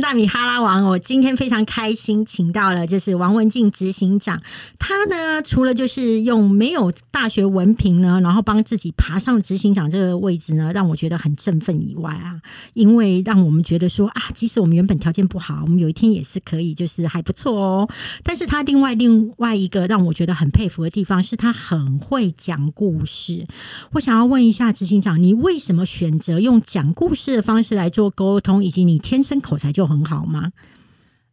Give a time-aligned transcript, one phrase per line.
[0.00, 0.84] 大米哈拉王。
[0.84, 4.40] 我今天非常开心，请到了就是王文静执行长。
[4.78, 12.40] 他呢，除了就是用没有大学文凭呢，然后帮自己爬上执行长这个位置呢，让我觉得很振奋以外啊，
[12.74, 17.88] 因为让我们觉得说啊，即使我们原本条件不好，我们有一天也是可以，就是还不错哦。
[18.22, 23.46] 但是他另外另外一个让我觉得很佩服的地方，是他很会讲故事。
[23.92, 30.52] 我想要问一下执行长，你为什么选择用讲故事的方式来做沟通，以及你天生口才就很好吗？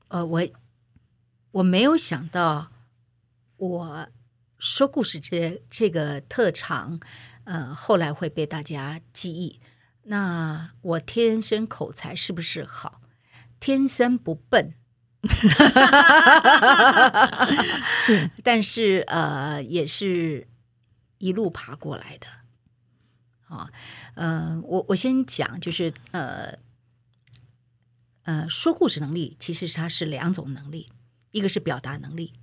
[0.08, 0.48] 呃，我
[1.52, 2.72] 我没有想到，
[3.58, 4.08] 我
[4.60, 7.00] 说故事这这个特长，
[7.44, 9.60] 呃，后来会被大家记忆。
[10.04, 13.02] 那我天生口才是不是好？
[13.60, 14.76] 天生不笨，
[18.06, 20.48] 是， 但是呃，也是
[21.18, 22.28] 一路爬过来的。
[23.48, 23.72] 啊，
[24.14, 26.64] 呃，我我先讲，就是呃。
[28.26, 30.92] 呃，说故事能力其实它是两种能力，
[31.30, 32.34] 一个是表达能力，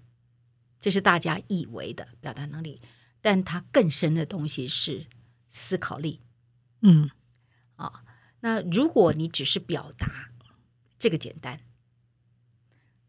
[0.81, 2.81] 这是大家以为的表达能力，
[3.21, 5.07] 但它更深的东西是
[5.51, 6.21] 思考力。
[6.83, 7.11] 嗯，
[7.75, 8.05] 啊，
[8.41, 10.31] 那如果你只是表达，
[11.01, 11.61] 这个简单，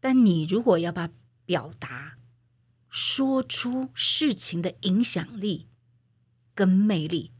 [0.00, 1.10] 但你如果要把
[1.46, 2.18] 表达
[2.90, 5.68] 说出事情的影响力
[6.56, 7.30] 跟魅力，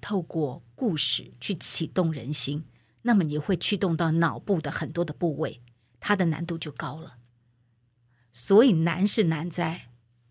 [0.00, 2.64] 透过故事去启动人心。
[3.02, 5.60] 那么你会驱动到脑部的很多的部位，
[6.00, 7.16] 它的难度就高了。
[8.32, 9.88] 所以难是难在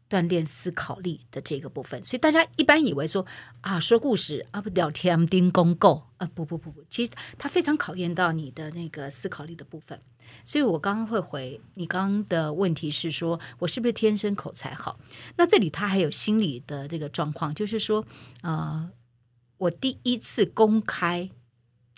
[0.09, 2.03] 锻炼思考力的这个部分。
[2.03, 3.25] 所以大家一般以为说
[3.61, 10.01] 啊，说故事啊，不聊天盯公够啊，不不不不，其实它非常考验到你的那个思考力的部分。
[10.45, 14.99] 所以我刚刚会回你刚刚的问题是说我是不是天生口才好？
[15.37, 18.05] 那这里他还有心理的这个状况，就是说
[18.43, 18.89] 呃，
[19.58, 21.29] 我第一次公开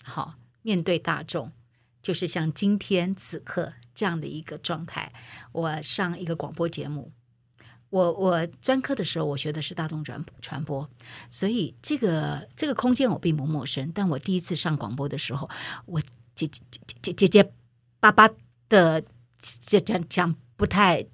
[0.02, 0.34] 好。
[0.62, 1.52] 面对大众，
[2.00, 5.12] 就是像今天此刻这样的一个状态。
[5.52, 7.12] 我上一个广播节目，
[7.90, 10.88] 我我专科的时候，我学的是大众传传播，
[11.28, 13.92] 所以这个这个空间我并不陌生。
[13.94, 15.50] 但我第一次上广播的时候，
[15.86, 16.00] 我
[16.34, 16.60] 结结
[17.02, 17.52] 结结结
[18.00, 18.30] 巴巴
[18.68, 19.04] 的
[19.40, 21.04] 讲讲讲不太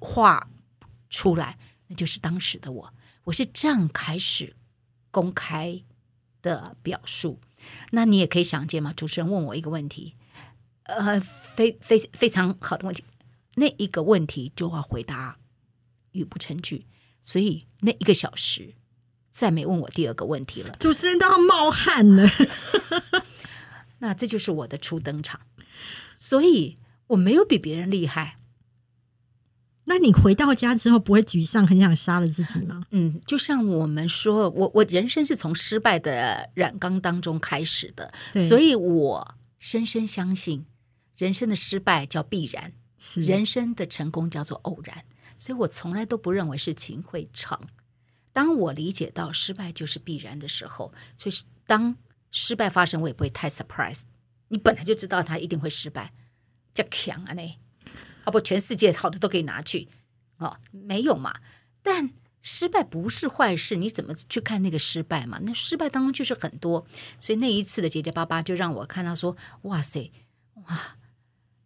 [0.00, 0.48] 话
[1.10, 1.58] 出来，
[1.88, 2.94] 那就是当时的我。
[3.24, 4.56] 我是这样开始
[5.10, 5.82] 公开
[6.40, 7.38] 的表述。
[7.90, 10.14] 那你也可以想见嘛，主持人问我一个问题，
[10.84, 13.04] 呃，非非非常好的问题，
[13.54, 15.38] 那一个问题就要回答
[16.12, 16.86] 语不成句，
[17.22, 18.74] 所以那一个小时
[19.30, 22.28] 再没问我第二个问题了，主持人都要冒汗了。
[24.02, 25.40] 那这就是我的初登场，
[26.16, 26.76] 所以
[27.08, 28.38] 我没有比别人厉害。
[29.84, 32.82] 那你回到家之后不会沮丧，很想杀了自己吗？
[32.90, 38.12] 嗯，就像我们说，我我人生是从失败的染缸当中开始的，
[38.48, 40.66] 所以我深深相信，
[41.16, 42.72] 人生的失败叫必然，
[43.16, 45.04] 人生的成功叫做偶然。
[45.36, 47.58] 所以我从来都不认为事情会成。
[48.32, 51.34] 当我理解到失败就是必然的时候，所以
[51.66, 51.96] 当
[52.30, 54.02] 失败发生，我也不会太 surprise。
[54.48, 56.12] 你本来就知道它一定会失败，
[56.74, 57.56] 叫强啊呢。
[58.24, 59.88] 啊不，全世界好的都可以拿去，
[60.38, 61.34] 哦，没有嘛？
[61.82, 62.10] 但
[62.42, 65.38] 失败不是坏事，你怎么去看那个失败嘛？
[65.42, 66.86] 那失败当中就是很多，
[67.18, 70.10] 所以那一次的结结巴巴就让我看到说，哇塞，
[70.66, 70.96] 哇，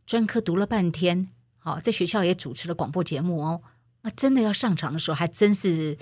[0.05, 1.29] 专科读了半天，
[1.59, 3.63] 好，在学校也主持了广播节目哦，
[4.03, 5.97] 那真的要上场的时候，还真是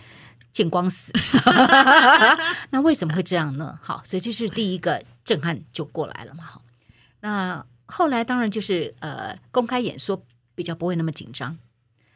[0.52, 1.12] 见光死。
[2.70, 3.78] 那为什么会这样呢？
[3.82, 6.44] 好，所以这是第一个震撼就过来了嘛。
[6.44, 6.62] 好，
[7.20, 10.22] 那后来当然就是呃，公开演说。
[10.54, 11.58] 比较不会那么紧张。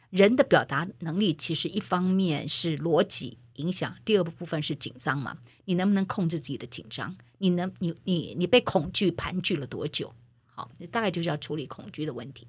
[0.09, 5.37] 人的表达能力其实一方面是逻辑影响，第二个部分是紧张嘛。
[5.65, 7.17] 你能不能控制自己的紧张？
[7.39, 10.13] 你能你你你被恐惧盘踞了多久？
[10.45, 12.47] 好，你大概就是要处理恐惧的问题。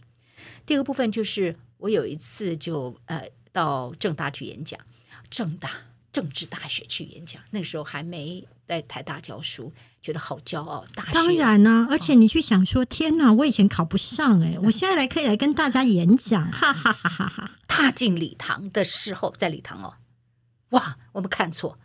[0.64, 4.78] 第二个部分就是我有一次就呃到正大去演讲，
[5.28, 5.68] 正大
[6.12, 8.46] 政治大学去演讲，那时候还没。
[8.68, 9.72] 在台大教书，
[10.02, 10.84] 觉得好骄傲。
[10.94, 17.56] 大学当然呢，而且你去想说，天哪，我以前考不上哎，我现在来可以来跟大家演讲，哈哈哈哈哈！
[17.66, 19.96] 踏进礼堂的时候，在礼堂哦，
[20.72, 21.78] 哇，我们看错，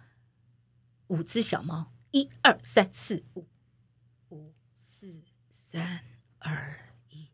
[1.08, 3.48] 五只小猫，一二三四五，
[4.28, 5.24] 五四
[5.54, 6.02] 三
[6.40, 7.30] 二一，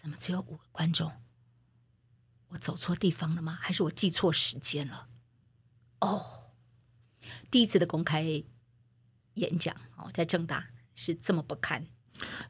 [0.00, 1.12] 怎么只有五个观众？
[2.48, 3.58] 我走错地方了吗？
[3.60, 5.08] 还是我记错时间了？
[6.02, 6.26] 哦，
[7.50, 8.44] 第一次的公开。
[9.36, 11.86] 演讲哦，在正大是这么不堪，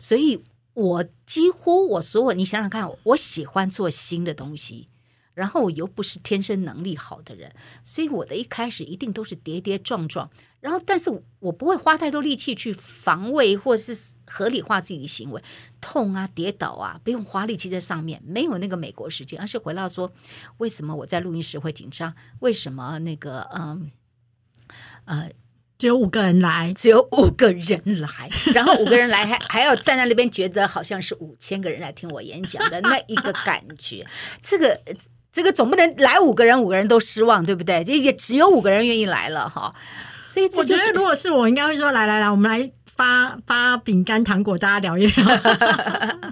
[0.01, 0.43] 所以
[0.75, 4.89] 我几乎我所有你想想看，我喜欢做新的东西，
[5.35, 7.53] 然后我又不是天生能力好的人，
[7.83, 10.31] 所以我的一开始一定都是跌跌撞撞。
[10.61, 15.43] 然后，但是我不会花太多力气去防卫或是合理化自己的行为，
[15.81, 20.13] 痛啊、跌倒啊，不用花力气在上面，没有那个美国时间，而是回到说，
[20.59, 22.15] 为什么我在录音室会紧张？
[22.39, 23.91] 为什么那个嗯
[25.07, 25.31] 呃
[25.79, 34.07] 只有五个人来，只有五个人来，然后五个人来还还要站在那边，觉得好像是五千个人来听我演讲的那一个感觉，
[34.41, 34.81] 这个。
[35.33, 37.83] 这个总不能来五个人，五个人都失望，对不对？
[37.85, 39.75] 也也只有五个人愿意来了哈。
[40.25, 45.27] 所以我觉得，如果是我，应该会说：来来来，我们来发发饼干、糖果，大家聊一聊。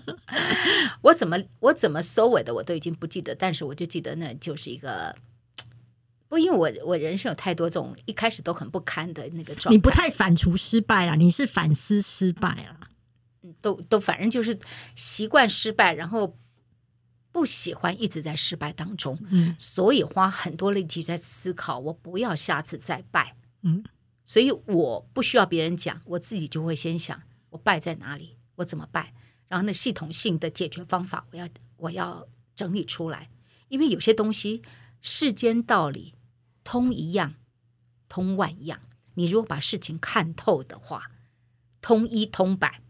[1.01, 5.17] 我怎么我怎么收尾的，我都已经不记得，但是我就记得那就是一个
[6.29, 9.71] 不，因为我我人生有太多这种一开始都很不堪的那个状态。
[9.71, 12.77] 你不太反刍失败啊，你是反思失败啊。
[13.63, 14.59] 都都反正就是
[14.95, 16.37] 习惯失败，然后。
[17.33, 23.85] 不喜欢一直在失败当中，嗯，所以花很多力气在思考，我不要下次再败，嗯，
[24.25, 29.15] 所以我不需要别人讲，我自己就会先想，我败在哪里，我怎么败，
[29.49, 33.31] 然后那系统性的解决方法，我要我要整理出来，
[33.69, 34.63] 因为有些东西
[35.01, 36.15] 世间道理
[36.65, 37.35] 通一样，
[38.09, 38.81] 通万样，
[39.15, 41.13] 你如果把事情看透的话，
[41.81, 42.83] 通一通百。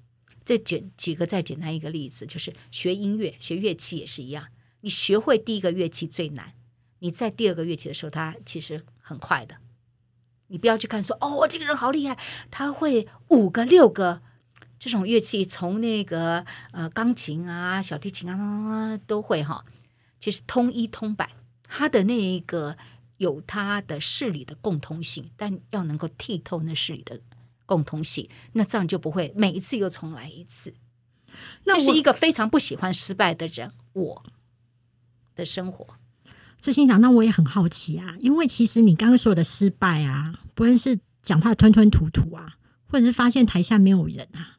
[0.51, 4.49] 再举举个再简单一个例子，就是学音乐、学乐器也是一样。
[4.81, 6.55] 你学会第一个乐器最难，
[6.99, 9.59] 你在第二个乐器的时候，它其实很快的。
[10.49, 12.19] 你不要去看说哦，这个人好厉害，
[12.51, 14.23] 他会五个、六个
[14.77, 19.65] 这种乐器，从那个呃钢琴啊、小提琴啊都会哈。
[20.19, 21.31] 其实通一通百，
[21.63, 22.77] 他的那一个
[23.19, 27.21] 有他的视理的共通性，但要能够剔透那视理的。
[27.71, 30.75] 共同性，那这样就不会每一次又重来一次。
[31.63, 34.25] 那是一个非常不喜欢失败的人，我
[35.37, 35.87] 的生活。
[36.61, 42.57] 这心想，那我也很好奇啊，因为其实你刚刚说的失败啊，不论是讲话吞吞吐吐啊，
[42.89, 44.59] 或者是发现台下没有人啊，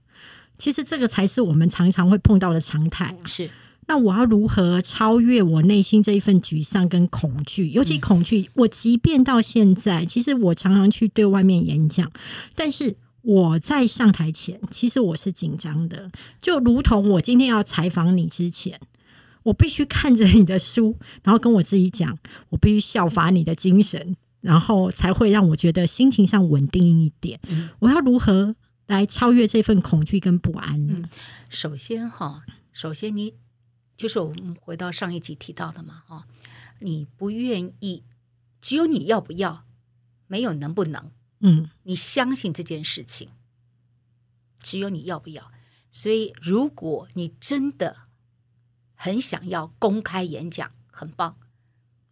[0.57, 3.25] 其实这个才是我们常常会碰到的常态啊。
[3.25, 3.51] 是。
[3.91, 7.67] 那我要如何超越我内心这一份沮丧跟恐惧？
[7.71, 12.09] 尤其恐惧，我即便到现在，其实我常常去对外面演讲，
[12.55, 16.09] 但是我在上台前，其实我是紧张的。
[16.41, 18.79] 就如同我今天要采访你之前，
[19.43, 22.17] 我必须看着你的书，然后跟我自己讲，
[22.47, 27.37] 我必须效法你的精神，然后才会让我觉得心情上稳定一点。
[27.79, 28.55] 我要如何
[28.87, 31.03] 来超越这份恐惧跟不安呢？
[31.49, 33.33] 首先，哈，首先你。
[34.01, 36.25] 就是我们回到上一集提到的嘛，哦，
[36.79, 38.03] 你不愿意，
[38.59, 39.63] 只有你要不要，
[40.25, 41.11] 没有能不能，
[41.41, 43.29] 嗯，你相信这件事情，
[44.59, 45.51] 只有你要不要。
[45.91, 48.07] 所以，如果你真的
[48.95, 51.37] 很想要公开演讲，很棒，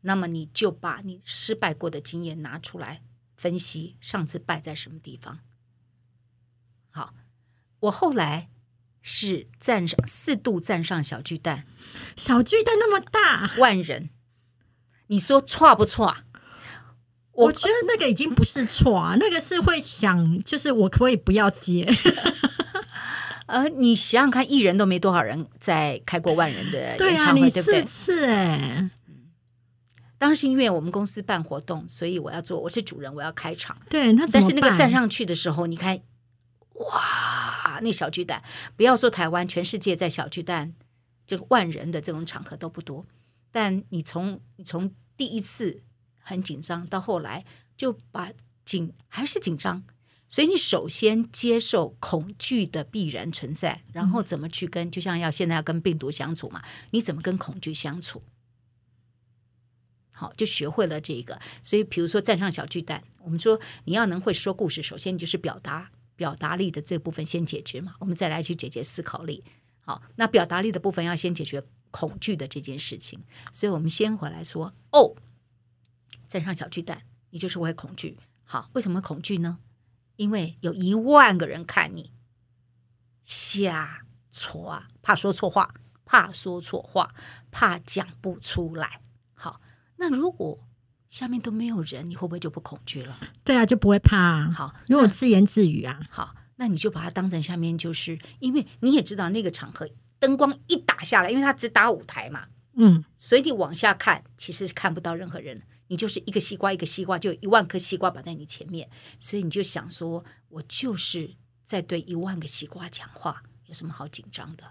[0.02, 3.02] 那么你就把你失败过的经验拿出来
[3.36, 5.40] 分析，上次败在什么地方。
[6.92, 7.16] 好，
[7.80, 8.52] 我后来。
[9.02, 11.66] 是站上四度站上小巨蛋，
[12.16, 14.10] 小巨蛋那么大，万人，
[15.08, 16.16] 你说错不错？
[17.32, 21.88] 我觉得那个已经不是错啊，那个是会想，就是我可以不要接。
[23.48, 27.86] 呃，你想想看，艺人都没多少人在开过万人的演唱会，对不对？
[27.88, 28.90] 是哎，
[30.20, 33.76] 当时因为我们公司办活动，所以我要做，我是主人，我要开场。
[33.90, 35.98] 对，那但是那个站上去的时候，你看，
[36.80, 37.80] 哇！
[37.82, 38.44] 那小巨蛋，
[38.76, 40.74] 不要说台湾，全世界在小巨蛋，
[41.26, 43.06] 这个万人的这种场合都不多。
[43.52, 45.82] 但你从你从第一次
[46.20, 47.46] 很紧张，到后来
[47.78, 48.32] 就把
[48.66, 49.84] 紧还是紧张，
[50.28, 58.22] 所以你首先接受恐惧的必然存在，然后怎么去跟，就像要现在要跟病毒相处嘛，你怎么跟恐惧相处？
[60.14, 61.40] 好，就学会了这个。
[61.64, 65.92] 所以，比如说站上小巨蛋，我们说你要能会说故事，首先你就是表达。
[66.20, 69.42] 表达力的这部分先解决嘛，我们再来去解决思考力。
[69.80, 73.24] 好，那表达力的部分要先解决恐惧的这件事情。
[73.54, 75.16] 所以我们先回来说，哦，
[76.28, 78.18] 站上小巨蛋，你就是会恐惧。
[78.44, 79.60] 好，为什么恐惧呢？
[80.18, 82.12] 因为有一万个人看你，
[83.24, 85.74] 瞎错啊，怕说错话，
[86.04, 87.16] 怕说错话，
[87.50, 89.00] 怕讲不出来。
[89.34, 89.62] 好，
[89.96, 90.60] 那如果
[91.10, 93.20] 下面都没有人，你会不会就不恐惧了？
[93.44, 94.50] 对啊，就不会怕。
[94.52, 96.00] 好，因为我自言自语啊。
[96.10, 99.90] 好，那你就把它当成下面，就是因为你也知道那个场合
[100.20, 108.88] 灯光一打下来，因为它只打舞台嘛，嗯，所以你往下看，其实看不到任何人，你就是一个西瓜，一个西瓜，就一万颗西瓜摆在你前面，
[109.18, 114.66] 所以你就想说，我就是在对一万个西瓜讲话，有什么好紧张的？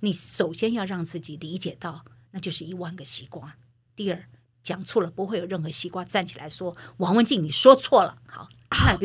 [0.00, 3.56] 你首先要让自己理解到，那就是一万个西瓜。
[3.94, 4.24] 第二，
[4.66, 8.18] 讲错了不会有任何西瓜站起来说王文静你说错了。
[8.26, 8.48] 好。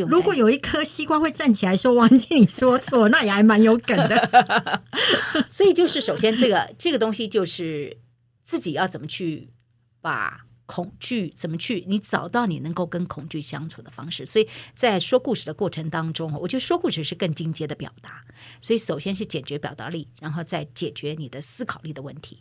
[0.10, 4.82] 如果有一颗西瓜会站起来说王静你说错，那也还蛮有梗的。
[5.48, 7.96] 所以就是首先这个这个东西就是
[8.44, 9.50] 自己要怎么去
[10.01, 14.25] 把恐惧怎么去你找到你能够跟恐惧相处的方式。
[14.25, 18.24] 所以在说故事的过程当中，我觉得说故事是更进阶的表达。
[18.62, 22.39] 所以首先是解决表达力，然后再解决你的思考力的问题。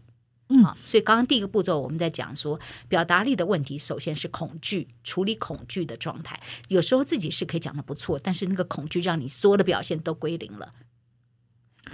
[0.52, 6.40] 嗯好，所以刚刚第一个步骤我们在讲说表达力的问题，首先是恐惧，处理恐惧的状态。
[6.68, 10.74] 有时候自己是可以讲的不错，但是那个恐惧让你所有的表现都归零了。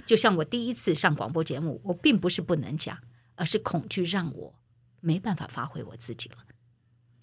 [0.05, 2.97] 就像我第一次上广播节目，我并不是不能讲，
[3.35, 4.53] 而是恐惧让我
[5.01, 6.37] 没办法发挥我自己了。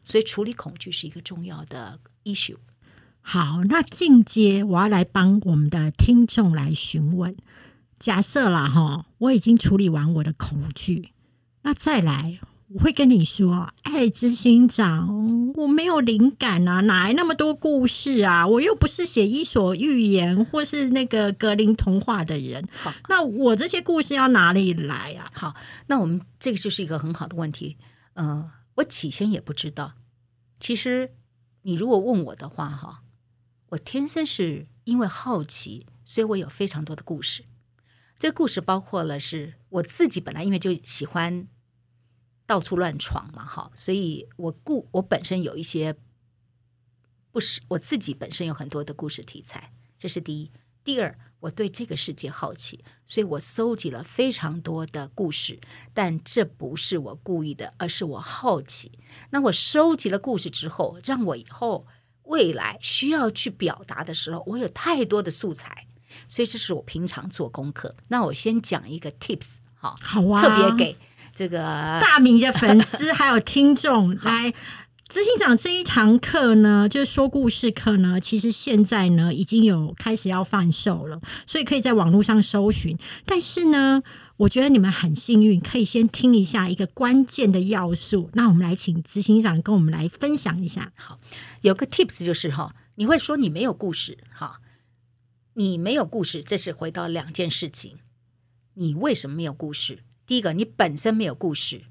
[0.05, 2.59] 所以处理恐惧是一个重要的 issue。
[3.21, 7.37] 好，那进阶我要来帮我们的听众来询问。
[7.99, 11.14] 假设啦，哈，我已经处理完我的恐惧，
[11.67, 18.47] 那再来，我会跟你说，哎，执行长，我没有灵感啊，哪来那么多故事啊？
[18.47, 25.27] 我又不是写伊索寓言或是那个格林童话的人，好，那我这些故事要哪里来啊？
[25.33, 25.55] 好，
[25.87, 27.79] 那我们这个就是一个很好的问题。
[28.13, 29.95] 呃，我起先也不知道。
[30.61, 31.13] 其实
[31.63, 33.01] 你如果问我的话，哈，
[33.71, 37.43] 我天生是因为好奇，所以我有非常多的故事。
[38.19, 41.47] 这个故事包括了是我自己本来因为就喜欢
[42.47, 45.97] 到处乱闯嘛，哈，所以我故我本身有一些
[47.31, 50.51] 不是我自己本身有很多的故事题材，这是第一。
[50.85, 55.59] 第二，我对这个世界好奇，所以我搜集了非常多的故事，
[55.95, 58.93] 但这不是我故意的，而是我好奇。
[59.31, 61.87] 那我收集了故事之后，让我以后
[62.25, 65.87] 未来需要去表达的时候，我有太多的素材，
[66.29, 67.97] 所以这是我平常做功课。
[68.09, 70.99] 那我先讲一个 tips，哈，好啊，特别给
[71.35, 71.59] 这个
[72.01, 74.55] 大米的粉丝还有听众 来。
[75.07, 82.99] 执行长这一堂课呢，就是说故事课呢，其实现在呢已经有开始要贩售了，所以可以在网络上搜寻。
[83.27, 84.03] 但是呢，
[84.39, 88.31] 我觉得你们很幸运，可以先听一下一个关键的要素。
[88.33, 90.91] 那我们来请执行长跟我们来分享一下。
[90.97, 91.21] 好
[91.61, 94.61] 有个 tips 就是哈，你会说你没有故事哈，
[95.53, 97.99] 你没有故事，这是回到两件事情。
[98.73, 100.01] 你为什么没有故事？
[100.27, 101.83] 第一个，你本身没有故事，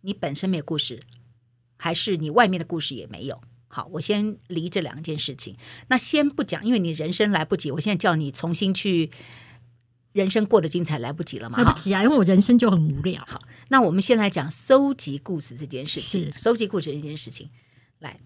[0.00, 1.02] 你本身没有故事，
[1.76, 3.40] 还是你外面的故事也没有？
[3.68, 5.56] 好，我先离这两件事情。
[5.88, 9.10] 那先不讲，因为你人生来不及，我现在叫你重新去
[10.12, 11.58] 人生过得精彩，来不及了嘛？
[11.58, 13.22] 来不及啊，因为我人生就很无聊。
[13.26, 16.32] 好，那我们先来讲收集故事这件事情。
[16.32, 17.50] 是收集故事这件事情，
[17.98, 18.18] 来，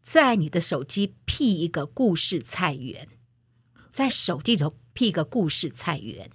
[0.00, 3.08] 在你的手机 P 一个故事菜园，
[3.90, 6.30] 在手机里头 P 一个故事菜园。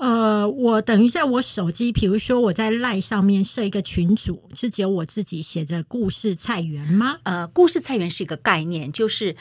[0.00, 7.20] 呃，我等于在我手机，比如说我在赖上面设一个群组，是只有我自己写着故事菜园吗？
[7.24, 9.36] 呃，故事菜园是一个概念，就是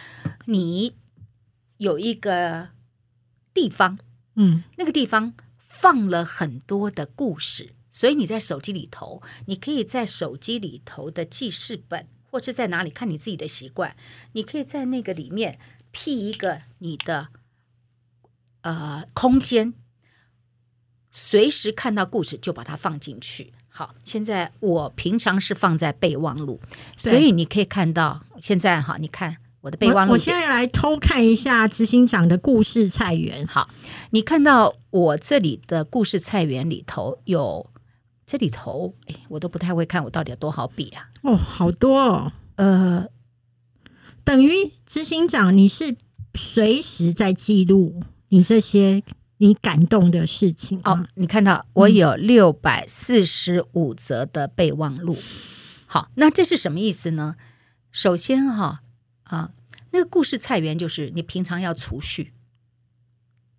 [0.48, 0.96] 你
[1.78, 2.72] 有一个
[3.54, 4.00] 地方，
[4.36, 13.96] 嗯，那个地方放了很多的故事，所以你在手机里头，你可以在手机里头的记事本，或是在哪里看你自己的习惯，
[14.34, 15.58] 你可以在那个里面
[15.92, 17.30] 辟一个你的
[18.64, 19.74] 呃空间，
[21.20, 23.52] 随时看到故事就把它放进去。
[23.68, 26.60] 好，现在我平常是放在备忘录，
[26.98, 33.46] 所以你可以看到现在哈，你看我的备忘录我我现在来偷看一下执行长的故事菜园。
[33.46, 33.70] 好，
[34.12, 37.70] 你看到我这里的故事菜园里头有，
[38.26, 41.10] 这里头哎，我都不太会看，我到底有多少笔啊？
[41.24, 43.08] 哦，好多哦，呃，
[44.24, 45.96] 等于执行长你是
[46.34, 49.04] 随时在记录你这些
[49.42, 55.18] 你感动的事情哦？，你看到我有六百四十五则的备忘录。
[55.86, 57.38] 好，那这是什么意思呢？
[57.90, 58.84] 首先哈
[59.24, 59.54] 啊，
[59.92, 62.34] 那个故事菜园就是你平常要储蓄，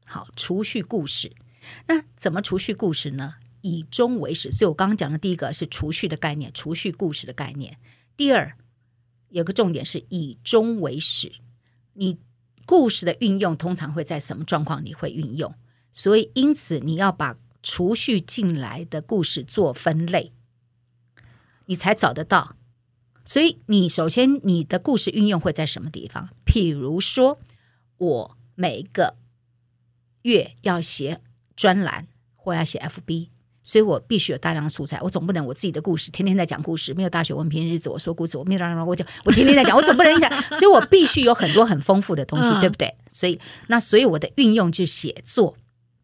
[0.05, 1.33] 好储蓄故事。
[1.87, 3.37] 那怎么储蓄故事呢？
[3.63, 4.53] 以终为始。
[4.53, 7.79] 所以我刚刚讲的第一个是储蓄的概念，储蓄故事的概念。
[8.19, 8.55] 第二，
[9.31, 11.33] 有个重点是以终为始。
[11.95, 12.19] 你
[12.67, 15.55] 故事的运用通常会在什么状况你会运用？
[16.03, 20.33] 所以因此你要把储蓄进来的故事做分类，
[21.67, 22.57] 你才找得到。
[23.23, 26.31] 所以你首先你的故事运用会在什么地方？
[26.47, 27.39] 譬如说，
[27.99, 29.17] 我每个
[30.23, 31.21] 月要写
[31.55, 33.29] 专栏或要写 FB，
[33.63, 34.99] 所以我必须有大量的素材。
[35.03, 42.97] 我总不能我自己的故事天天在讲故事，没有大学文凭日子我说故事，我没有让让我讲，我天天在讲，我总不能一讲，所以我必须有很多很丰富的东西，嗯对不对？
[43.11, 45.55] 所以那所以我的运用就是写作。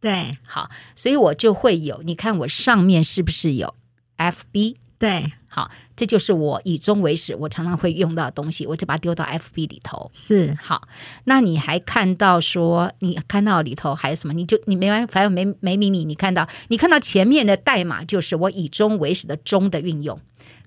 [0.01, 3.75] 对好，所以我就会有，你看我上面是不是有
[4.19, 4.77] FB？
[4.99, 10.11] 对好，这就是我以终为始，我常常会用到的东西，我就把它丢到 FB 里头。
[10.15, 10.89] 是，好，
[11.25, 14.33] 那你还看到说，你看到里头还有什么？
[14.33, 16.05] 你就你没完，反正没没秘密。
[16.05, 20.19] 你看到，你看到前面的代码就是我以终为始的终的运用。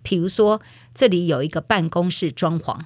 [0.04, 0.62] 比如说，
[0.94, 2.80] 这里有一个办公室装潢，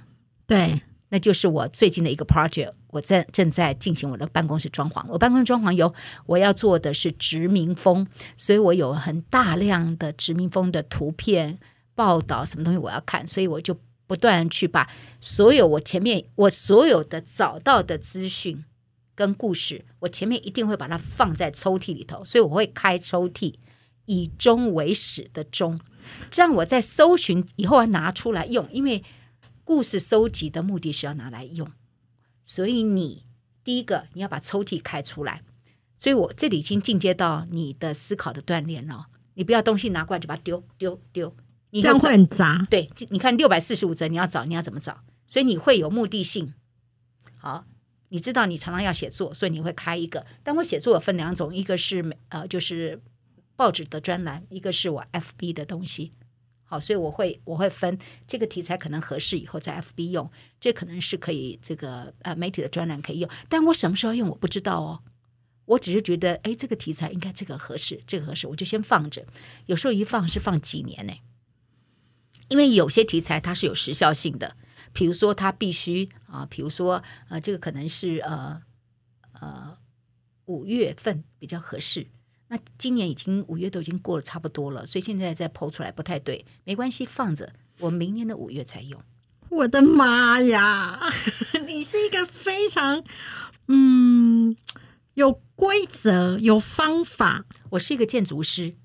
[0.48, 5.04] 对那就是我最近的一个 project，我在正在进行我的办公室装潢。
[5.10, 5.94] 我办公室装潢有
[6.26, 8.08] 我要做的是殖民风，
[8.38, 11.60] 所以我有很大量的殖民风的图片
[11.96, 18.64] 报道，什么东西我要看，所以我就不断去把所有我前面我所有的找到的资讯
[19.16, 23.54] 跟故事，我前面一定会把它放在抽屉里头，所以我会开抽屉，
[24.06, 25.80] 以终为始的终，
[26.30, 29.04] 这样我在搜寻以后要拿出来用，因为
[29.64, 31.72] 故事收集的目的是要拿来用，
[32.44, 33.26] 所以你
[33.64, 35.42] 第一个你要把抽屉开出来，
[35.98, 39.08] 所以我这里已经进阶到你的思考的锻炼了。
[39.36, 41.36] 你不要东西拿过来就把它丢丢丢，
[41.72, 42.68] 你这样会很杂。
[42.70, 45.04] 对，你看六百四十五则，你要找你要怎么找？
[45.28, 46.54] 所以你会有目的性。
[47.38, 47.66] 好，
[48.10, 50.26] 你知道你常常要写作，所以你会开一个。
[50.44, 53.02] 但我写作有分两种，一个是美呃就是
[53.56, 56.12] 报纸的专栏，一个是我 FB 的东西。
[56.74, 65.04] 好，所以我会我会分这个题材可能合适，以后在 FB 用，这可能是可以这个呃媒体的专栏可以用，但我什么时候用我不知道哦。
[65.66, 69.24] 我只是觉得，哎，这个题材应该这个合适，这个合适，我就先放着。
[69.68, 71.14] 有时候一放是放几年呢？
[72.50, 74.58] 因为有些题材它是有时效性的，
[74.94, 78.64] 比如说它必须啊，比如说呃，这个可能是呃
[79.40, 79.78] 呃
[80.46, 82.08] 五月份比较合适。
[82.50, 89.02] 那今年已经五月都已经过了差不多了，所以现在再剖出来不太对，没关系，放着，我明年的五月才用。
[89.50, 91.00] 我的妈呀！
[91.68, 93.04] 你是一个非常
[93.68, 94.56] 嗯
[95.14, 98.76] 有规则、有方法，我是一个建筑师，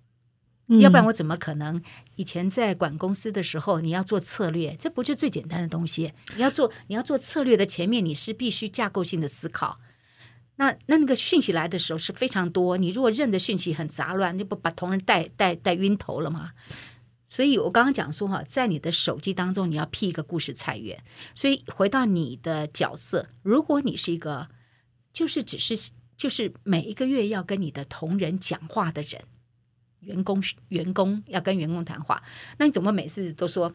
[0.67, 1.83] 嗯要不然我怎么可能？
[2.17, 6.13] 以前在管公司的时候，你要做策略，这不就最简单的东西？
[6.37, 9.79] 你要做你要做策略的前面，你是必须架构性的思考。
[10.59, 16.51] 那那那个讯息来的时候是非常多，你如果认的讯息很杂乱，你不把同仁带带带晕头了吗？
[17.27, 20.99] 所以我刚刚讲说哈，在你的手机当中，你要辟一个故事菜园。
[21.35, 24.49] 所以回到你的角色，如果你是一个
[25.13, 29.23] 就是只是就是每一个月要跟你的同仁讲话的人，
[30.01, 32.23] 员工员工要跟员工谈话，
[32.57, 33.73] 那你怎么每次都说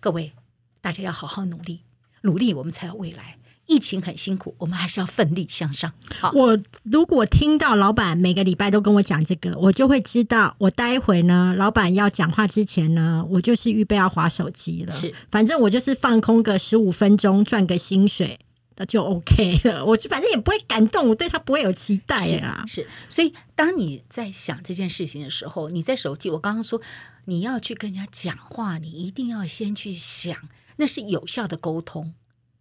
[0.00, 0.32] 各位
[0.80, 1.82] 大家要好好努力，
[2.22, 3.38] 努力我们才有未来。
[3.72, 5.90] 疫情很辛苦，我们还是要奋力向上。
[6.20, 14.92] 好，我如果听到老板每个礼拜都跟我讲这个，我就会知道，我待会呢，老板要讲话之前呢，我就是预备要划手机了。
[14.92, 18.38] 是，反正我就是放空个十五分钟，赚个薪水，
[18.76, 19.82] 那就 OK 了。
[19.86, 22.62] 我就反正也不会感动，我对他不会有期待啦。
[22.66, 26.78] 是，所以当你在想这件事情的时候，你在手机，我刚刚说
[27.24, 30.36] 你要去跟人家讲话，你一定要先去想，
[30.76, 32.12] 那是有效的沟通。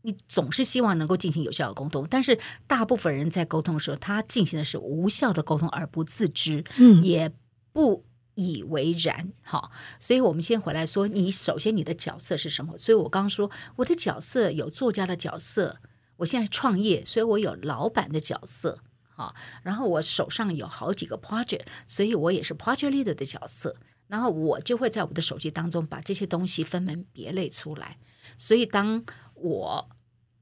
[0.03, 7.31] 你总是希望能够进行有效的沟通，但是大部分人在沟通的时候，他进行的是无效的沟通而不自知，嗯也
[7.71, 8.03] 不
[8.35, 9.31] 以为然。
[9.41, 12.77] 好，所以我们先回来说，你首先你的角色是什么？
[12.77, 15.77] 所以我刚刚说我的角色有作家的角色，
[16.17, 18.79] 我现在创业，所以我有老板的角色。
[19.13, 23.75] 好，然后我手上有好几个 project，所以我也是 project leader 的角色。
[24.07, 27.97] 然后我就会在我的手机当中把这些东西分门别类出来。
[28.37, 29.05] 所以当
[29.41, 29.89] 我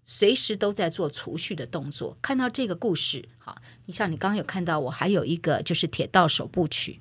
[0.04, 7.00] 随时都在做储蓄的动作，看到这个故事，好，你像你刚刚有看到我还有一个就是铁道首部曲，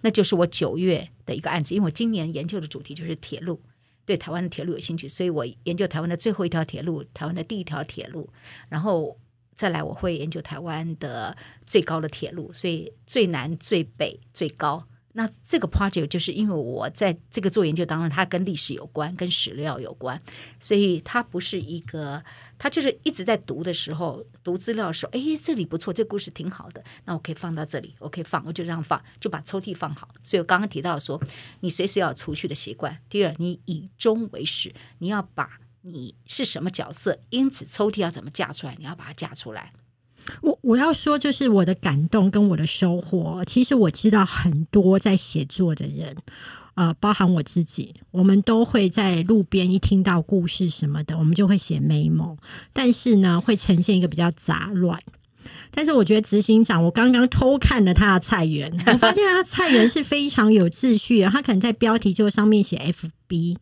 [0.00, 3.60] 那就是我九月的一个案子，因为我今年研究的主题就是铁路。
[4.04, 8.28] 对台湾的铁路有兴趣，所以我研究台湾的最后一条铁路，台湾的第一条铁路，
[8.68, 9.16] 然后
[9.54, 14.88] 再来我会研究台湾的最高的铁路，所以最南、最北、最高。
[15.14, 20.20] 那这个 project 就是因为我在这个做研究当中，它跟历史有关，跟史料有关，
[20.58, 22.24] 所以它不是一个，
[22.58, 30.08] 它就是一直在读的时候，读资料的时候，哎，这里不错，这故事挺好的，那我可以放到这里，我可以放，我就这样放，就把抽屉放好。
[30.22, 31.20] 所以我刚刚提到说，
[31.60, 32.98] 你随时要有储蓄的习惯。
[33.10, 39.72] 第二，你以终为始，你要把你是什么角色，因此抽屉要怎么架出来，你要把它架出来。
[40.42, 43.44] 我我要说，就是我的感动跟我的收获。
[43.44, 46.16] 其实我知道很多在写作的人，
[46.74, 52.36] 呃，包含我自己，我们都会在路边一听到故事什么的，我们就会写 memo，
[52.72, 55.00] 但是呢，会呈现一个比较杂乱。
[55.74, 61.28] 但是我觉得执行长，我刚刚偷看了他的菜园，我发现他菜园是非常有秩序的。
[61.30, 63.56] 他可能在标题就上面写 FB，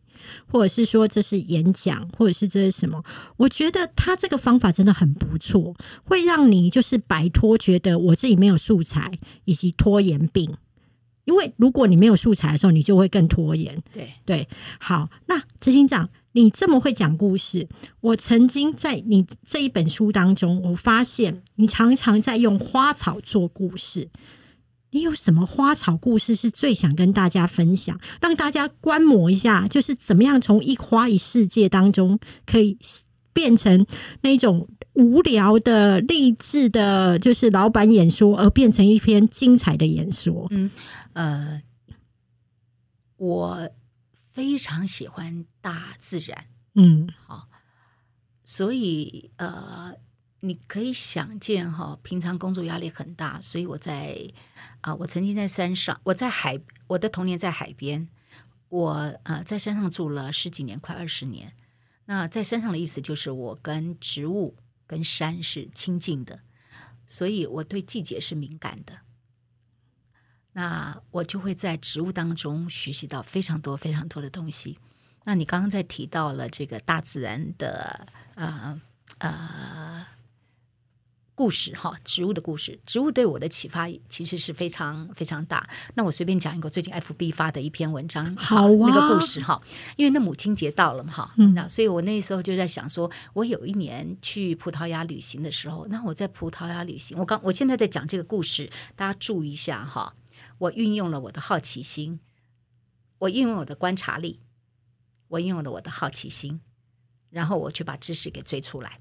[0.47, 3.03] 或者是说这是演讲，或者是这是什么？
[3.37, 9.11] 我觉得他这个方法真的很不错，会让你就是摆脱觉得我自己没有素材
[9.45, 10.55] 以及拖延病。
[11.25, 13.81] 因为如果你没有素材的时候，你就会更拖延。
[13.93, 14.47] 对对，
[14.79, 17.67] 好，那执行长，你这么会讲故事，
[18.01, 24.09] 我曾经在你这一本书当中，我发现你常常在用花草做故事。
[24.91, 32.77] 你有什么花草故事是最想跟大家分享，让大家观摩一下，就是怎么样从一花一世界当中，可以
[33.33, 33.85] 变成
[34.21, 40.47] 那种无聊的励志的，就是老板演说，而变成一篇精彩的演说。
[40.49, 40.69] 嗯，
[41.13, 41.61] 呃，
[43.15, 43.69] 我
[44.33, 47.09] 非常喜欢大自然，嗯。
[47.25, 47.47] 好。
[48.43, 49.93] 所以呃，
[50.41, 54.29] 你可以想见哈，平常工作压力很大，所以我在
[54.81, 58.09] 啊、我曾经在山上，我在海，我的童年在海边，
[58.69, 61.53] 我呃在山上住了十几年，快二十年。
[62.05, 66.39] 那在山上的意思就是我跟植物、跟山是亲近的，
[67.05, 68.99] 所以我对季节是敏感的。
[70.53, 74.77] 那我就会在植物当中学习到非常多、非常多的东西。
[75.23, 78.81] 那你刚刚在提到了这个大自然的呃
[79.19, 80.05] 呃
[81.33, 85.67] 故事哈，植物的故事，植物对我的启发其实是非常非常大。
[85.95, 89.59] 那我随便讲一个最近 FB 发的一篇文章，好啊那个故事哈，
[89.95, 100.13] 因为那母亲节到了嘛哈，嗯那所以我那时候就在想说，我有一年去葡萄牙旅行的时候，那我在葡萄牙旅行，我刚我现在在讲这个故事，大家注意一下哈，
[100.59, 102.19] 我运用了我的好奇心，
[103.19, 104.39] 我运用我的观察力，
[105.29, 106.59] 我运用了我的好奇心，
[107.29, 108.99] 然后我去把知识给追出来。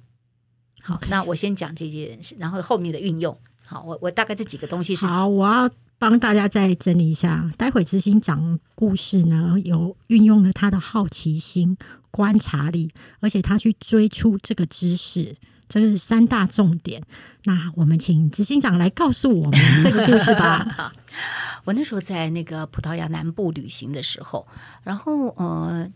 [0.82, 3.36] 好那我先讲这件事，然后后面的运用。
[3.64, 7.48] 好，我我大概这几个东西是好，我要帮大家再整理一下。
[7.56, 11.76] 待会执行长故事呢，有运用了他的好奇心、
[12.10, 15.36] 观察力，而且他去追出这个知识，
[15.68, 17.00] 这是三大重点。
[17.44, 20.92] 那我们请执行长来告诉我们这个故事吧。
[21.64, 24.46] 我那时候在那个葡萄牙南部旅行的时候，
[24.82, 25.88] 然后呃，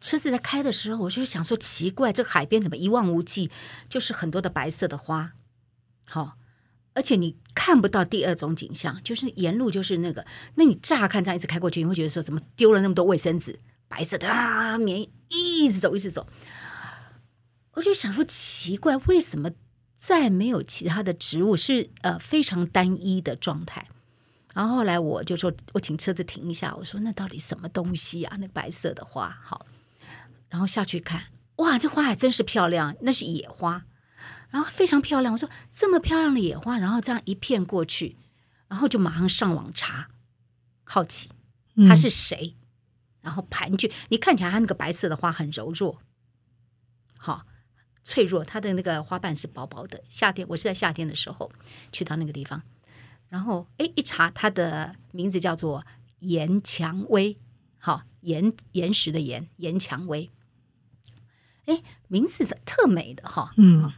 [0.00, 3.50] 车子在开的时候，我就想说奇怪，这海边怎么一望无际，
[3.88, 5.32] 就是很多的白色的花，
[6.04, 6.36] 好、
[6.94, 10.24] 而且你看不到第二种景象，就是沿路就是那个，
[10.56, 16.26] 那你乍看这样一直开过去，你会觉得说怎么丢了那么多卫生纸，白色的啊棉一直走一直走，
[17.72, 19.50] 我就想说奇怪，为什么
[19.96, 23.88] 再没有其他的植物是呃非常单一的状态？
[24.54, 28.36] 然后后来我就说，我请车子停一下，我说那到底什么东西啊？
[28.38, 29.66] 那个白色的花，好，
[30.48, 33.84] 然后下去看，哇，这花还真是漂亮，那是野花，
[34.50, 35.34] 然后非常漂亮。
[35.34, 38.16] 我说这么漂亮的野花，然后这样一片过去，
[38.68, 40.08] 然后就马上上网查，
[40.84, 41.30] 好奇
[41.74, 42.54] 嗯它是谁，
[43.20, 46.00] 然后盘踞，你看起来它那个白色的花很柔弱，
[47.18, 47.46] 好。
[48.08, 50.00] 脆弱，它的那个花瓣是薄薄的。
[50.08, 51.50] 夏天，我是在夏天的时候
[51.90, 52.62] 去到那个地方，
[53.28, 55.84] 然后哎一查，它的名字叫做
[56.20, 57.36] 岩蔷薇，
[57.78, 60.30] 好岩岩石的岩岩蔷薇，
[61.66, 63.52] 哎名字特美的哈。
[63.56, 63.92] 嗯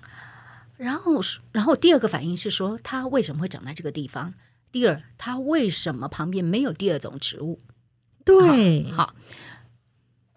[0.76, 4.34] 然后然后第二个反应是说，它为什么会长在这个地方？
[4.70, 7.58] 第二，它为什么旁边没有第二种植物？
[8.24, 9.14] 对，好，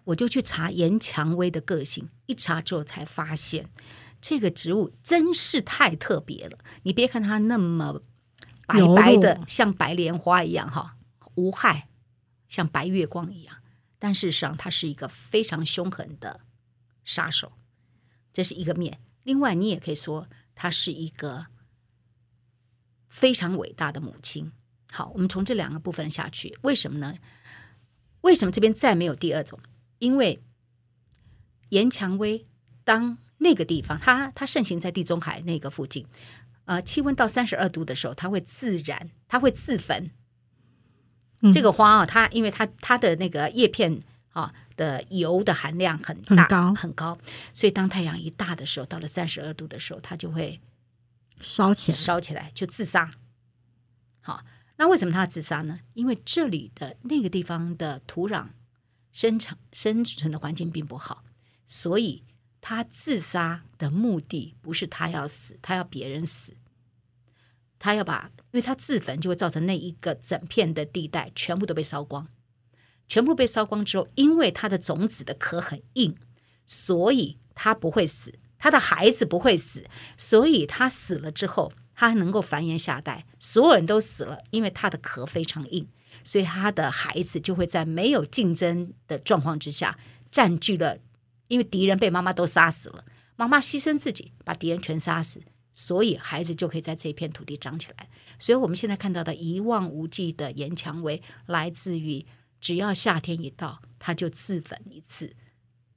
[0.02, 3.70] 我就去查岩蔷薇的个性，一查之后才发现，
[4.20, 6.58] 这个植物真是太特别了。
[6.82, 8.02] 你别看它那么
[8.66, 10.96] 白白的，像白莲花一样哈，
[11.36, 11.86] 无害，
[12.48, 13.58] 像白月光一样，
[14.00, 16.40] 但事实上它是一个非常凶狠的
[17.04, 17.52] 杀手，
[18.32, 19.00] 这是一个面。
[19.22, 21.46] 另外，你也可以说她是一个
[23.08, 24.52] 非常伟大的母亲。
[24.90, 27.14] 好，我们从这两个部分下去，为什么呢？
[28.22, 29.58] 为什么这边再没有第二种？
[29.98, 30.42] 因为
[31.70, 32.46] 岩蔷薇
[32.84, 36.06] 当那个地方，它它盛行在地中海那个附近，
[36.66, 40.10] 呃，气温到三十二度的时候，它会自燃，它会自焚。
[41.40, 47.18] 嗯这个花啊，它因为它它的那个叶片啊的油的含量很大很高很高，
[47.54, 50.60] 所以当太阳一大的时候，到了三十二度的时候，它就会
[51.40, 53.12] 烧起来，烧起来就自杀。
[54.20, 54.44] 好，
[54.76, 55.78] 那为什么他要自杀呢？
[55.94, 58.48] 因为这里的那个地方的土壤
[59.12, 61.22] 生长生存的环境并不好，
[61.66, 62.24] 所以
[62.60, 66.56] 他自杀的目的不是他要死，他要别人死。
[67.78, 72.28] 他要把，因为他自焚就会造成那一个整片的地带全部都被烧光，
[73.12, 76.16] 全部被烧光之后，因为它的种子的壳很硬，
[76.66, 79.84] 所以它不会死，他的孩子不会死，
[80.16, 83.26] 所以他死了之后，他能够繁衍下代。
[83.38, 85.86] 所有人都死了，因为它的壳非常硬，
[86.24, 89.98] 所以他的孩子就会在没有竞争的状况之下
[90.30, 90.96] 占据了，
[91.48, 93.04] 因为敌人被妈妈都杀死了，
[93.36, 95.42] 妈妈牺牲自己把敌人全杀死，
[95.74, 98.08] 所以孩子就可以在这片土地长起来。
[98.38, 102.24] 所以我们现在看到的一望无际的岩蔷薇，来自于
[102.62, 105.34] 只要夏天一到，他就自焚一次，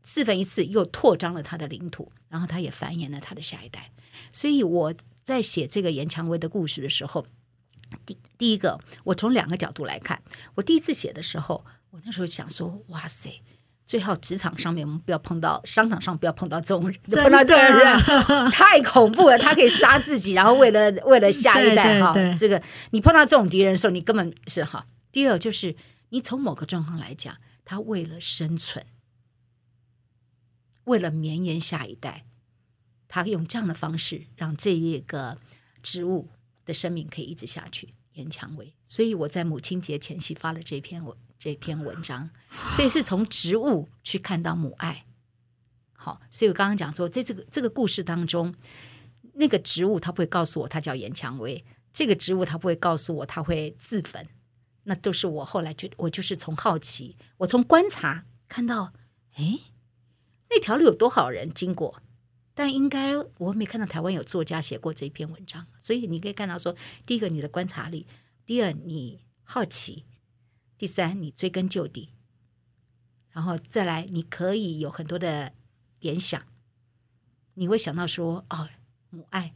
[0.01, 3.91] 自焚一次又扩张了他的领土，然后他也繁衍了他的下一代。
[4.33, 7.27] 所以我在写这个岩蔷薇的故事的时候，
[8.05, 10.21] 第第一个，我从两个角度来看。
[10.55, 13.41] 我第一次写的时候，我那时候想说，哇塞，
[13.85, 19.37] 最好职场上面我们不要碰到，商场上不要碰到这种人，碰到这种人太恐怖了。
[19.37, 24.87] 他可以杀自己，然后为了 为了下一代哈这个你碰到这种敌人的时候，你根本是哈。
[25.11, 25.73] 第二就是
[26.09, 28.85] 你从某个状况来讲，他为了生存，
[30.85, 32.25] 为了绵延下一代，
[33.07, 35.39] 他用这样的方式让这一个
[35.81, 36.29] 植物
[36.65, 38.73] 的生命可以一直下去，岩蔷薇。
[38.87, 42.29] 所以我在母亲节前夕发了这篇文这篇文章，
[42.71, 45.05] 所以是从植物去看到母爱。
[45.93, 48.53] 好，所以我刚刚讲说，在这个这个故事当中，
[49.33, 54.27] 那个植物它不会告诉我它叫岩蔷薇，这个植物它不会告诉我它会自焚，
[54.85, 58.93] 那都是我后来就，我就是从好奇，我从观察看到，
[59.35, 59.59] 诶，
[60.49, 62.01] 那条路有多少人经过？
[62.53, 66.73] 但应该我没看到台湾有作家写过这篇文章，所以你可以看到说，
[67.05, 68.07] 第一个你的观察力，
[68.45, 70.05] 第二你好奇，
[70.77, 72.11] 第三你追根究底，
[73.31, 75.51] 然后再来你可以有很多的
[75.99, 76.41] 联想，
[77.55, 78.69] 你会想到说哦，
[79.09, 79.53] 母爱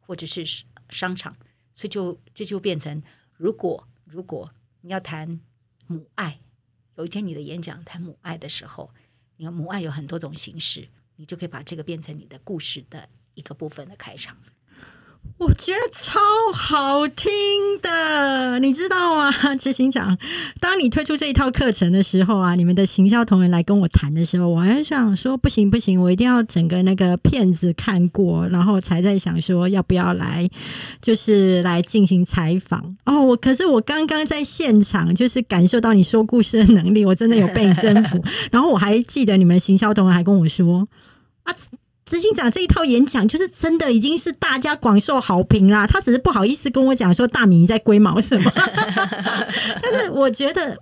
[0.00, 0.44] 或者是
[0.90, 1.34] 商场，
[1.72, 3.02] 所以就这就变成，
[3.38, 5.40] 如果如果你要谈
[5.86, 6.40] 母爱，
[6.96, 8.90] 有一天你的演讲谈母爱的时候，
[9.36, 14.36] 你看母爱有很多种形式，你就可以把这个变成你的故事的一个部分的开场。
[15.38, 16.20] 我觉得超
[16.54, 17.30] 好听
[17.82, 19.32] 的，你知道吗？
[19.56, 20.16] 执行长，
[20.60, 30.48] 当你推出这一套课程的时候啊，你们的行销同仁来跟我谈的时候，我还想说不行不行，我一定要整个那个片子看过，然后才在想说要不要来，
[31.00, 32.96] 就是来进行采访。
[33.04, 38.22] 哦，我可是我刚刚在现场，就是感受到你说故事的能力，我真的有被你征服。
[38.52, 40.86] 然后我还记得你们行销同仁还跟我说
[41.42, 41.52] 啊。
[42.04, 45.86] 执行长这一套演讲，就是真的已经是大家广受好评啦。
[45.86, 48.52] 他只是不好意思跟我讲说大米在龟毛什么，
[49.80, 50.78] 但是我觉得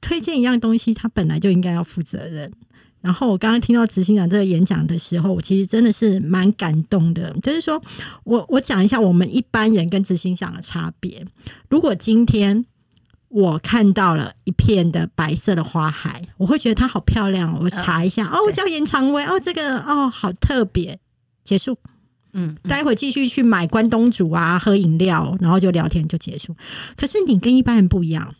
[0.00, 2.52] 推荐一样东西，他本来就应该要负责任。
[3.00, 7.32] 然后我刚刚听到执行长这个演讲的时候，我其实真的是蛮感动的。
[7.40, 7.80] 就是说
[8.24, 11.24] 我我讲一下我们一般人跟执行长的差别。
[11.70, 12.66] 如果今天
[13.28, 17.60] 我看到了一片的白色的花海，我会觉得它好漂亮哦。
[17.62, 20.98] 我查一下，哦，对叫延长薇，哦，这个哦好特别。
[21.44, 21.78] 结束，
[22.34, 26.54] 嗯，待会继续去买关东煮啊，喝饮料，然后就聊天就结束。
[26.94, 28.34] 可是你跟一般人不一样，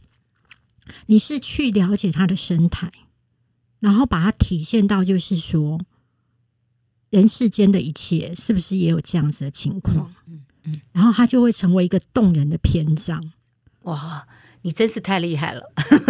[1.06, 2.92] 你是去了解它的生态，
[3.80, 5.80] 然后把它体现到，就是说
[7.08, 10.10] 人世间的一切是不是也有这样子的情况？
[10.26, 13.32] 嗯嗯，然后它就会成为一个动人的篇章。
[13.84, 14.26] 哇，
[14.68, 15.62] 你真是太厉害了！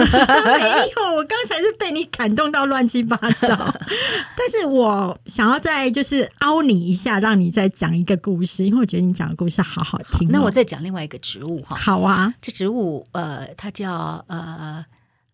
[0.45, 3.49] 没有，我刚才是被你感动到乱七八糟。
[4.37, 14.85] 但是我想要再就是凹你一下，让你再讲一个故事，因为我觉得你讲的故事好好听哦、那我再讲另外一个植物哈，好啊，这植物呃，它叫呃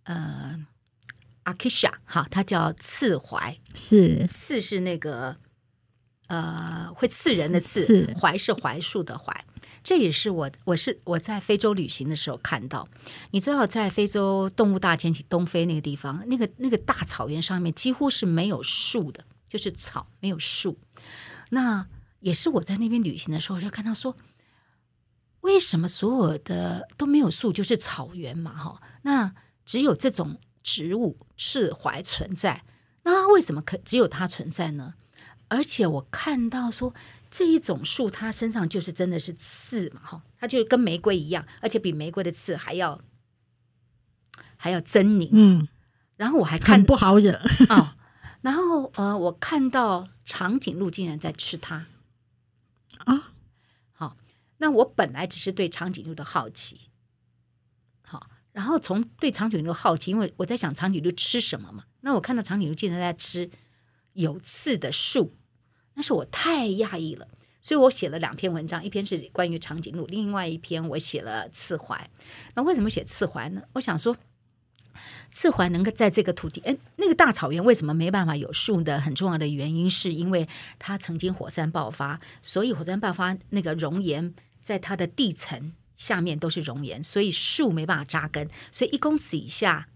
[0.04, 0.60] 呃
[1.44, 5.34] 阿基莎哈，它叫刺槐，是刺是那个
[6.26, 9.34] 呃会刺人的刺是，槐是槐树的槐。
[9.84, 12.88] 这也是我我是我在非洲旅行的时候看到，
[13.32, 20.78] 你知道在非洲动物大迁徙东非那个地方，那个那个大草原上面几乎是没有树的，就是草没有树。
[21.50, 21.86] 那
[22.20, 24.16] 也是我在那边旅行的时候我就看到说，
[25.42, 29.34] 为什么所有的都没有树，就是草原嘛，哈，那
[29.66, 32.64] 只有这种植物赤槐存在，
[33.02, 34.94] 那为什么可只有它存在呢？
[35.48, 36.94] 而且我看到说
[37.30, 43.00] 这一种树，它身上就是真的是刺嘛，哈，它就跟玫瑰一样，而且比玫瑰的刺还要
[44.56, 45.28] 还要狰狞。
[45.32, 45.68] 嗯，
[46.16, 47.32] 然后我还看不好惹。
[47.68, 47.96] 啊、
[48.42, 51.86] 然后呃，我看到长颈鹿竟然在吃它
[53.04, 53.32] 啊。
[53.92, 54.16] 好，
[54.58, 56.88] 那我本来只是对长颈鹿的好奇，
[58.02, 63.50] 好，然后从对长颈鹿好奇，因为我在想长颈鹿吃什么嘛，那我看到长颈鹿竟然在吃
[64.14, 65.32] 有刺的树，
[65.94, 67.28] 那是我太讶异了。
[67.62, 72.10] 所以我写了两篇文章，一篇是关于长颈鹿，另外一篇我写了刺槐。
[72.54, 73.62] 那为什么写刺槐呢？
[73.72, 74.16] 我想说，
[75.32, 79.00] 刺槐能够在这个土地，哎，那个大草原为什么没办法有树的？
[79.00, 80.46] 很重要的原因是因为
[80.78, 89.88] 它曾经火山爆发，所以火山爆发那个熔岩在它的地层下面都是熔岩，所以树没办法扎根，所以一公尺以下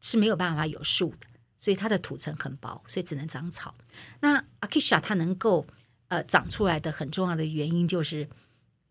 [0.00, 1.28] 是没有办法有树的，
[1.64, 3.74] 所以它的土层很薄，所以只能长草。
[4.20, 5.66] 那阿基莎它能够
[6.08, 8.28] 呃长出来的很重要的原因就是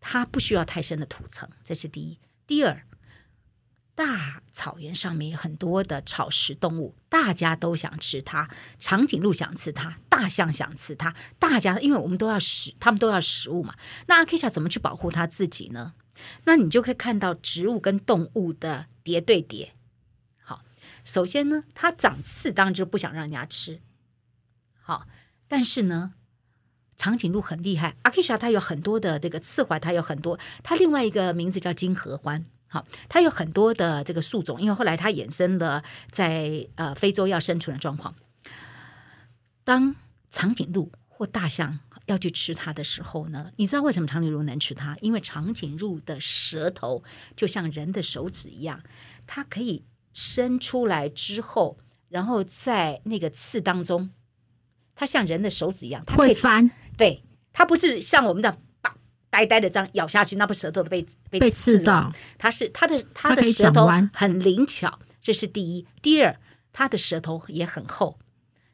[0.00, 2.18] 它不需要太深的土层，这是第一。
[2.48, 2.82] 第二，
[3.94, 13.76] 大草原上面有很多的草食动物，大家都想吃它，长颈鹿想吃它，大象想吃它，大家因为我们都要食，他们都要食物嘛。
[14.08, 15.94] 那阿基莎怎么去保护它自己呢？
[16.42, 19.73] 那你就可以看到植物跟动物的叠对叠。
[21.04, 23.80] 首先呢，它长刺当然就不想让人家吃。
[24.80, 25.06] 好，
[25.46, 26.14] 但是呢，
[26.96, 32.44] 长颈鹿很厉害，阿基莎它有很多的这个刺槐，它有很多，它另外一个名字叫金合欢。
[32.66, 38.16] 好，它有很多的这个树种，因为后来它衍生了在呃非洲要生存的状况。
[39.62, 39.94] 当
[40.30, 41.80] 长颈鹿或大象。
[42.06, 44.94] 要去吃它的时候呢，你知道为什么长颈鹿能吃它？
[45.00, 47.02] 因为长颈鹿的舌头
[47.34, 48.82] 就像人的手指一样，
[49.26, 49.82] 它可以
[50.14, 51.76] 伸出来之后，
[52.08, 54.08] 然后在那个刺当中，
[54.94, 56.70] 它像人的手指一样，它会翻。
[56.96, 57.22] 对，
[57.52, 58.96] 它不是像我们的把
[59.28, 62.10] 呆呆的这样咬下去，那不舌头都被被刺到。
[62.38, 65.86] 它是它的它的舌头很灵巧，这是第一。
[66.00, 66.38] 第二，
[66.72, 68.16] 它的舌头也很厚。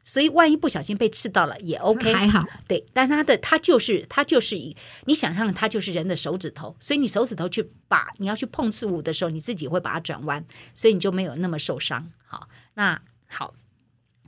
[0.03, 2.43] 所以，万一不小心被刺到了也 OK，还好。
[2.67, 12.11] 对，但它的它就是它就是一你想象它就是人的手指头，所以你手指头去把你要去碰刺物的时候，你自己会把它转弯，所以你就没有那么受伤。
[12.25, 13.53] 好，那好，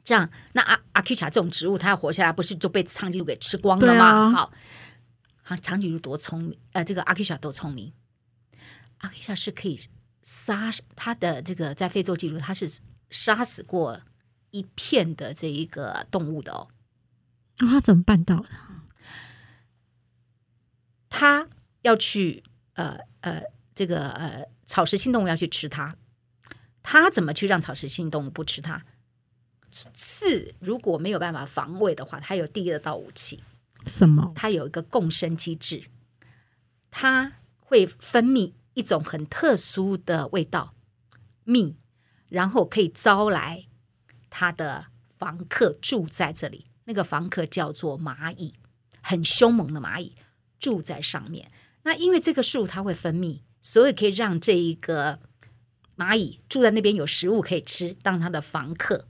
[0.03, 4.29] 这样那阿阿基卡这种植物，它要活下来，不是就被长颈鹿给吃光了吗？
[4.29, 4.53] 好，
[5.41, 7.91] 好，长颈鹿多聪明，呃，这个阿基卡多聪明，
[8.99, 9.79] 阿基卡是可以
[10.21, 12.71] 杀它的这个在非洲记录，它是
[13.09, 14.01] 杀死过。
[14.53, 16.67] 一片的这一个动物的哦，
[17.57, 18.49] 那他怎么办到的？
[21.09, 21.49] 他
[21.81, 23.41] 要去呃呃
[23.73, 25.95] 这个呃草食性动物要去吃它，
[26.83, 28.85] 他怎么去让草食性动物不吃它？
[29.71, 33.43] 刺如果没有办法防卫的话，它有第二道武器，
[33.87, 34.31] 什么？
[34.35, 35.85] 它有一个共生机制，
[36.91, 40.75] 它会分泌一种很特殊的味道
[41.43, 41.75] 蜜，
[42.29, 43.65] 然后可以招来。
[44.35, 48.55] 他的房客住在这里，那个房客叫做蚂蚁，
[48.99, 50.15] 很凶猛的蚂蚁
[50.59, 51.51] 住在上面。
[51.83, 55.19] 那因为这个树它会分泌，所以可以让这一个
[55.95, 59.07] 蚂蚁住在那边有食物可以吃，当他的房客。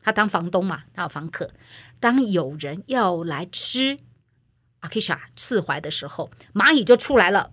[0.00, 1.50] 他当房东嘛，他有房客。
[1.98, 3.98] 当有人要来吃
[4.80, 7.52] 阿基莎刺槐的时候，蚂蚁就出来了，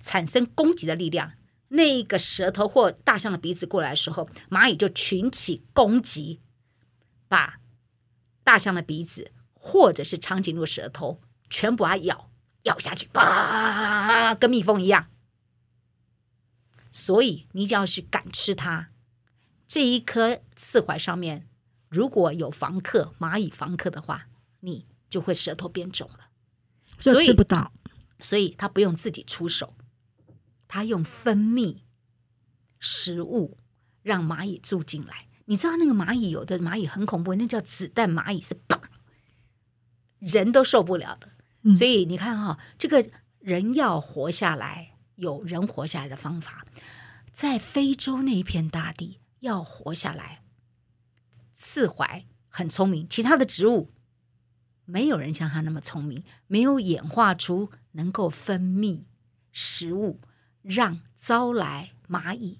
[0.00, 1.32] 产生攻击的力量。
[1.76, 6.40] 那个舌头或大象的鼻子过来的时候，蚂蚁就群起攻击，
[7.28, 7.60] 把
[8.42, 12.30] 大象的鼻子或者是长颈鹿舌头全部把它咬
[12.62, 15.08] 咬下去，吧，跟蜜蜂一样。
[16.90, 18.88] 所以你要是敢吃它，
[19.68, 21.46] 这一颗刺槐上面
[21.88, 24.28] 如果有房客蚂蚁房客的话，
[24.60, 26.30] 你就会舌头变肿了，
[26.98, 27.70] 所以吃不到，
[28.18, 29.75] 所以他不用自己出手。
[30.68, 31.78] 它用分泌
[32.78, 33.58] 食物
[34.02, 38.80] 让蚂蚁住进来，你知道那个蚂蚁有的蚂蚁很恐怖，那叫子弹蚂蚁，是吧，
[40.18, 41.30] 人都受不了的。
[41.76, 46.64] 所以你看哈，这个人要活下来，有人活下来的方法。
[47.32, 50.42] 在非洲那一片大地要活下来，
[51.54, 53.88] 刺槐很聪明，其他的植物
[54.84, 59.02] 没有人像它那么聪明，没有演化出能够分泌
[59.50, 60.20] 食物。
[60.66, 62.58] 让招来蚂蚁，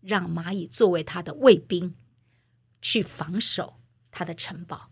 [0.00, 1.96] 让蚂蚁作为他的卫兵，
[2.80, 3.74] 去防守
[4.12, 4.88] 他的城堡。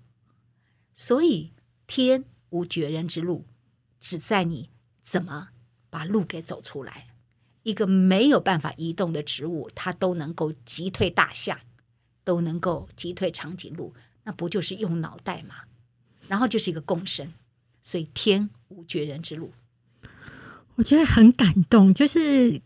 [0.92, 1.52] 所以
[1.86, 3.44] 天无绝人之路，
[4.00, 4.70] 只在你
[5.04, 5.50] 怎么
[5.88, 7.06] 把路给走出来。
[7.62, 11.60] 一个没有办法移动的植物，它都能够击退大象，
[12.24, 13.94] 都能够击退长颈鹿，
[14.24, 15.54] 那不就是用脑袋吗？
[16.26, 17.32] 然后就是一个共生。
[17.82, 19.52] 所以天无绝人之路。
[20.78, 22.60] 我觉得很感动，就是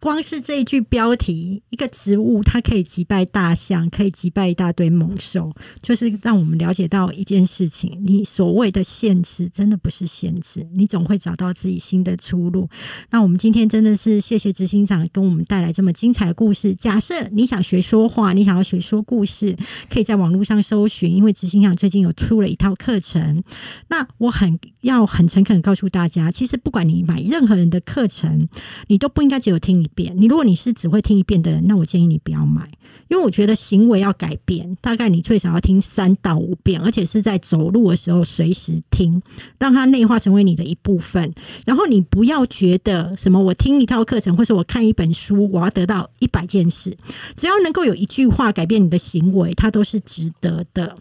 [0.00, 5.52] 光是这一句标题，一个植物它可以击败大象，可以击败一大堆猛兽，
[5.82, 12.68] 就是让我们了解到一件事情：你所谓的限制，真的不是限制，你总会找到自己新的出路。
[13.10, 16.74] 那我们今天真的是谢谢执行长跟我们带来这么精彩的故事。
[16.74, 19.56] 假设你想学说话，你想要学说故事，
[19.90, 23.42] 可以在网络上搜寻，因为执行长最近有出了一套课程。
[23.88, 28.48] 那我很要很诚恳的告诉大家，其实不管你买任何人的课程，
[28.86, 30.14] 你都不应该只有听遍。
[30.16, 32.70] 你如果你是只会听一遍的人，那我建议你不要买，
[33.08, 39.22] 因为我觉得行为要改变，大概你最少要听三到五遍，而且是在走路的时候随时听，
[39.58, 41.34] 让它内化成为你的一部分。
[41.64, 46.96] 然后你不要觉得什么，我听一套课程，或是我看一本书，我要得到一百件事，
[47.36, 50.94] 只要能够有一句话改变你的行为，它都是值得的。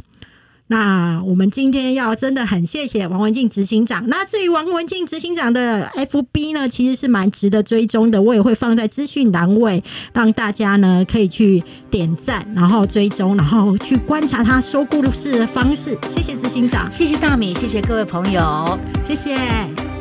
[0.68, 4.04] 那我们今天要真的很谢谢王文静执行长。
[4.08, 15.98] 那至于王文静执行长的 FB 呢，其实是蛮值得追踪的，我也会放在资讯栏位，让大家呢可以去点赞，然后追踪，然后去观察他说故事的方式。
[16.10, 19.97] 谢谢执行长，谢谢大米，谢谢各位朋友，谢谢。